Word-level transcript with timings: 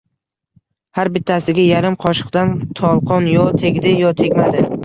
Har 0.99 1.11
bittasiga 1.17 1.67
yarim 1.67 1.99
qoshiqdan 2.05 2.57
tolqon 2.81 3.31
yo 3.37 3.47
tegdi, 3.63 3.97
yo 4.07 4.19
tegmadi. 4.25 4.69